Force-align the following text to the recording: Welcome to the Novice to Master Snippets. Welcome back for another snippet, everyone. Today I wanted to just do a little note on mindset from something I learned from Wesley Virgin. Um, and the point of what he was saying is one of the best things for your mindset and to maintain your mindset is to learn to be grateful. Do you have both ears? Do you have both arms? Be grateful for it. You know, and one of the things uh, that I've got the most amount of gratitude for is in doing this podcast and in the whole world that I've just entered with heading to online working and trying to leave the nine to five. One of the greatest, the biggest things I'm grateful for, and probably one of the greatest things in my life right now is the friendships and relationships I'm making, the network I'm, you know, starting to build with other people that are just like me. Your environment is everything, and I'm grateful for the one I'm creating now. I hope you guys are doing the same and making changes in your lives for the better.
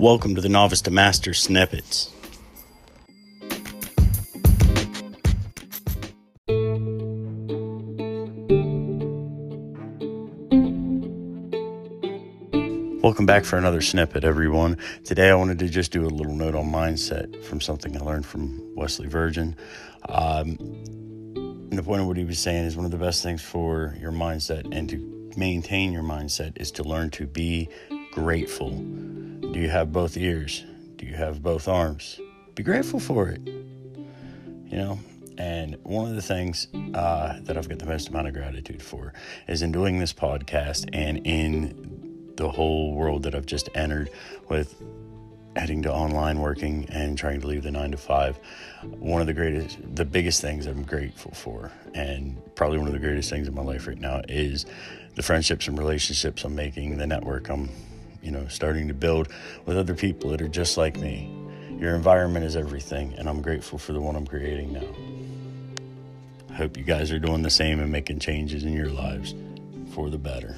Welcome 0.00 0.34
to 0.36 0.40
the 0.40 0.48
Novice 0.48 0.80
to 0.84 0.90
Master 0.90 1.34
Snippets. 1.34 2.10
Welcome 13.02 13.26
back 13.26 13.44
for 13.44 13.58
another 13.58 13.82
snippet, 13.82 14.24
everyone. 14.24 14.78
Today 15.04 15.28
I 15.28 15.34
wanted 15.34 15.58
to 15.58 15.68
just 15.68 15.92
do 15.92 16.06
a 16.06 16.08
little 16.08 16.32
note 16.32 16.54
on 16.54 16.72
mindset 16.72 17.44
from 17.44 17.60
something 17.60 17.94
I 17.94 18.00
learned 18.00 18.24
from 18.24 18.74
Wesley 18.74 19.06
Virgin. 19.06 19.54
Um, 20.08 20.56
and 21.36 21.72
the 21.72 21.82
point 21.82 22.00
of 22.00 22.06
what 22.06 22.16
he 22.16 22.24
was 22.24 22.38
saying 22.38 22.64
is 22.64 22.74
one 22.74 22.86
of 22.86 22.90
the 22.90 22.96
best 22.96 23.22
things 23.22 23.42
for 23.42 23.94
your 24.00 24.12
mindset 24.12 24.66
and 24.74 24.88
to 24.88 25.32
maintain 25.36 25.92
your 25.92 26.04
mindset 26.04 26.58
is 26.58 26.70
to 26.70 26.84
learn 26.84 27.10
to 27.10 27.26
be 27.26 27.68
grateful. 28.12 28.82
Do 29.52 29.58
you 29.58 29.68
have 29.68 29.92
both 29.92 30.16
ears? 30.16 30.64
Do 30.96 31.06
you 31.06 31.14
have 31.14 31.42
both 31.42 31.66
arms? 31.66 32.20
Be 32.54 32.62
grateful 32.62 33.00
for 33.00 33.28
it. 33.28 33.40
You 33.46 34.76
know, 34.76 34.98
and 35.38 35.76
one 35.82 36.08
of 36.08 36.14
the 36.14 36.22
things 36.22 36.68
uh, 36.94 37.40
that 37.42 37.56
I've 37.56 37.68
got 37.68 37.80
the 37.80 37.86
most 37.86 38.10
amount 38.10 38.28
of 38.28 38.34
gratitude 38.34 38.80
for 38.80 39.12
is 39.48 39.62
in 39.62 39.72
doing 39.72 39.98
this 39.98 40.12
podcast 40.12 40.88
and 40.92 41.26
in 41.26 42.32
the 42.36 42.48
whole 42.48 42.94
world 42.94 43.24
that 43.24 43.34
I've 43.34 43.46
just 43.46 43.68
entered 43.74 44.10
with 44.48 44.80
heading 45.56 45.82
to 45.82 45.92
online 45.92 46.38
working 46.38 46.86
and 46.88 47.18
trying 47.18 47.40
to 47.40 47.46
leave 47.48 47.64
the 47.64 47.72
nine 47.72 47.90
to 47.90 47.96
five. 47.96 48.38
One 48.82 49.20
of 49.20 49.26
the 49.26 49.34
greatest, 49.34 49.78
the 49.96 50.04
biggest 50.04 50.40
things 50.40 50.66
I'm 50.66 50.84
grateful 50.84 51.32
for, 51.32 51.72
and 51.92 52.40
probably 52.54 52.78
one 52.78 52.86
of 52.86 52.92
the 52.92 53.00
greatest 53.00 53.30
things 53.30 53.48
in 53.48 53.54
my 53.54 53.62
life 53.62 53.88
right 53.88 53.98
now 53.98 54.22
is 54.28 54.64
the 55.16 55.22
friendships 55.22 55.66
and 55.66 55.76
relationships 55.76 56.44
I'm 56.44 56.54
making, 56.54 56.98
the 56.98 57.06
network 57.06 57.48
I'm, 57.48 57.68
you 58.22 58.30
know, 58.30 58.46
starting 58.48 58.88
to 58.88 58.94
build 58.94 59.28
with 59.66 59.76
other 59.76 59.94
people 59.94 60.30
that 60.30 60.42
are 60.42 60.48
just 60.48 60.76
like 60.76 60.96
me. 60.98 61.34
Your 61.78 61.94
environment 61.94 62.44
is 62.44 62.56
everything, 62.56 63.14
and 63.16 63.28
I'm 63.28 63.40
grateful 63.40 63.78
for 63.78 63.92
the 63.92 64.00
one 64.00 64.16
I'm 64.16 64.26
creating 64.26 64.72
now. 64.72 64.86
I 66.50 66.54
hope 66.54 66.76
you 66.76 66.84
guys 66.84 67.10
are 67.12 67.18
doing 67.18 67.42
the 67.42 67.50
same 67.50 67.80
and 67.80 67.90
making 67.90 68.18
changes 68.18 68.64
in 68.64 68.72
your 68.72 68.90
lives 68.90 69.34
for 69.94 70.10
the 70.10 70.18
better. 70.18 70.56